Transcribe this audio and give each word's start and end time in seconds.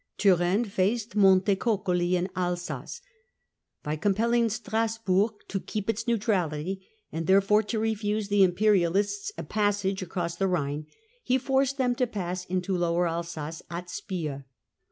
Turenne 0.17 0.65
faced 0.65 1.15
Montecuculi 1.15 2.13
in 2.13 2.27
Alsace. 2.35 3.01
By 3.83 3.95
compelling 3.97 4.49
Strassburg 4.49 5.35
to 5.47 5.59
keep 5.59 5.91
its 5.91 6.07
neutrality, 6.07 6.87
and 7.11 7.27
there 7.27 7.39
fore 7.39 7.61
to 7.61 7.77
refuse 7.77 8.27
the 8.27 8.41
imperialists 8.43 9.31
a 9.37 9.43
passage 9.43 10.01
across 10.01 10.35
the 10.35 10.47
Rhine, 10.47 10.87
he 11.21 11.37
forced 11.37 11.77
them 11.77 11.93
to 11.93 12.07
pass 12.07 12.45
into 12.45 12.75
Lower 12.75 13.05
Alsace 13.07 13.61
at 13.69 13.91
Spire. 13.91 14.47